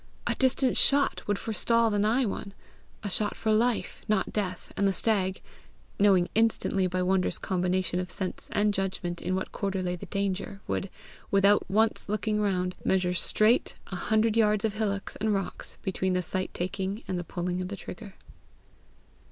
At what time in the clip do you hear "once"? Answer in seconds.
11.69-12.09